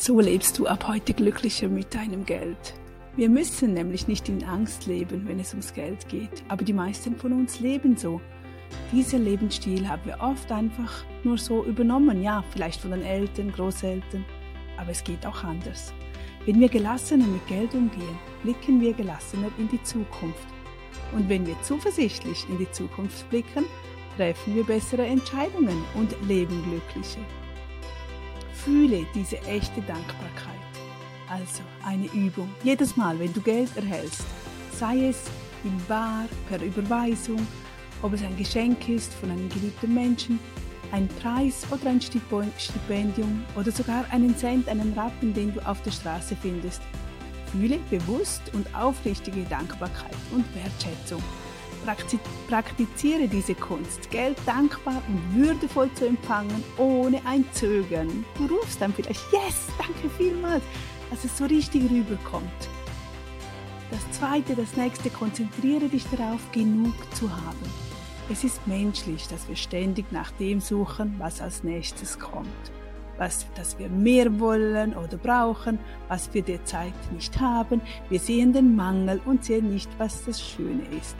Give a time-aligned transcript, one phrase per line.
[0.00, 2.74] So lebst du ab heute glücklicher mit deinem Geld.
[3.16, 7.16] Wir müssen nämlich nicht in Angst leben, wenn es ums Geld geht, aber die meisten
[7.16, 8.20] von uns leben so.
[8.92, 14.24] Dieser Lebensstil haben wir oft einfach nur so übernommen, ja, vielleicht von den Eltern, Großeltern,
[14.76, 15.92] aber es geht auch anders.
[16.46, 20.46] Wenn wir gelassener mit Geld umgehen, blicken wir gelassener in die Zukunft.
[21.12, 23.64] Und wenn wir zuversichtlich in die Zukunft blicken,
[24.16, 27.26] treffen wir bessere Entscheidungen und leben glücklicher.
[28.68, 30.60] Fühle diese echte Dankbarkeit.
[31.26, 32.50] Also eine Übung.
[32.62, 34.26] Jedes Mal, wenn du Geld erhältst,
[34.72, 35.22] sei es
[35.64, 37.46] in Bar, per Überweisung,
[38.02, 40.38] ob es ein Geschenk ist von einem geliebten Menschen,
[40.92, 45.90] ein Preis oder ein Stipendium oder sogar einen Cent, einen Rappen, den du auf der
[45.90, 46.82] Straße findest.
[47.50, 51.22] Fühle bewusst und aufrichtige Dankbarkeit und Wertschätzung.
[52.48, 58.24] Praktiziere diese Kunst, Geld dankbar und würdevoll zu empfangen, ohne ein Zögern.
[58.36, 60.62] Du rufst dann vielleicht, yes, danke vielmals,
[61.10, 62.68] dass es so richtig rüberkommt.
[63.90, 67.88] Das zweite, das nächste, konzentriere dich darauf, genug zu haben.
[68.30, 72.46] Es ist menschlich, dass wir ständig nach dem suchen, was als nächstes kommt.
[73.16, 77.80] Was, dass wir mehr wollen oder brauchen, was wir derzeit nicht haben.
[78.10, 81.16] Wir sehen den Mangel und sehen nicht, was das Schöne ist.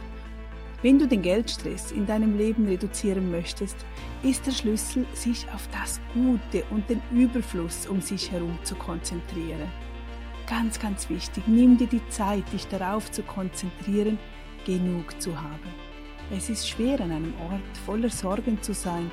[0.80, 3.76] Wenn du den Geldstress in deinem Leben reduzieren möchtest,
[4.22, 9.72] ist der Schlüssel, sich auf das Gute und den Überfluss um sich herum zu konzentrieren.
[10.46, 14.18] Ganz, ganz wichtig, nimm dir die Zeit, dich darauf zu konzentrieren,
[14.64, 15.68] genug zu haben.
[16.30, 19.10] Es ist schwer, an einem Ort voller Sorgen zu sein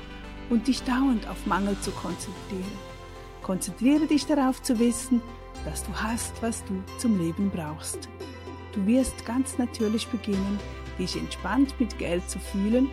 [0.52, 2.78] und dich dauernd auf Mangel zu konzentrieren.
[3.42, 5.20] Konzentriere dich darauf zu wissen,
[5.66, 8.08] dass du hast, was du zum Leben brauchst.
[8.74, 10.60] Du wirst ganz natürlich beginnen,
[10.98, 12.90] dich entspannt mit Geld zu fühlen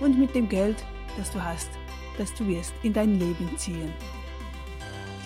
[0.00, 0.84] und mit dem Geld,
[1.16, 1.70] das du hast,
[2.18, 3.92] das du wirst in dein Leben ziehen.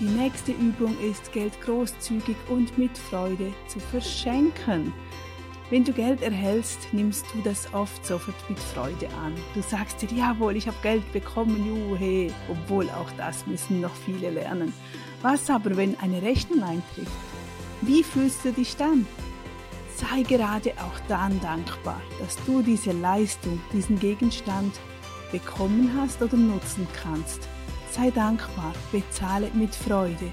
[0.00, 4.94] Die nächste Übung ist, Geld großzügig und mit Freude zu verschenken.
[5.68, 9.34] Wenn du Geld erhältst, nimmst du das oft sofort mit Freude an.
[9.54, 14.30] Du sagst dir, jawohl, ich habe Geld bekommen, juhe, obwohl auch das müssen noch viele
[14.30, 14.72] lernen.
[15.22, 17.12] Was aber, wenn eine Rechnung eintrifft?
[17.82, 19.06] Wie fühlst du dich dann?
[20.10, 24.78] Sei gerade auch dann dankbar, dass du diese Leistung, diesen Gegenstand
[25.30, 27.48] bekommen hast oder nutzen kannst.
[27.92, 30.32] Sei dankbar, bezahle mit Freude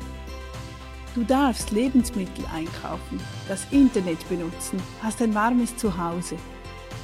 [1.18, 6.36] Du darfst Lebensmittel einkaufen, das Internet benutzen, hast ein warmes Zuhause.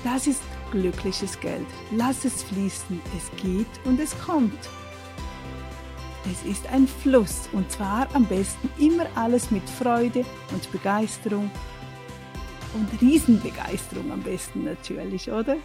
[0.04, 1.66] Das ist glückliches Geld.
[1.90, 3.02] Lass es fließen.
[3.18, 4.70] Es geht und es kommt.
[6.32, 11.50] Es ist ein Fluss und zwar am besten immer alles mit Freude und Begeisterung
[12.74, 15.58] und Riesenbegeisterung am besten natürlich, oder?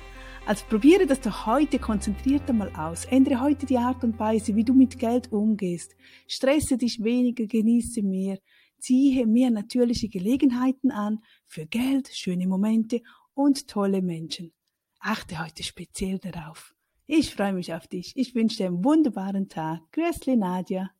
[0.46, 3.04] Also probiere das doch heute konzentriert einmal aus.
[3.04, 5.94] Ändere heute die Art und Weise, wie du mit Geld umgehst.
[6.26, 8.38] Stresse dich weniger, genieße mehr.
[8.78, 13.02] Ziehe mehr natürliche Gelegenheiten an für Geld, schöne Momente
[13.34, 14.52] und tolle Menschen.
[15.00, 16.74] Achte heute speziell darauf.
[17.06, 18.12] Ich freue mich auf dich.
[18.16, 19.80] Ich wünsche dir einen wunderbaren Tag.
[19.92, 20.90] Grüßli Nadja.